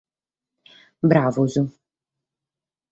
Bravos. 1.11 1.53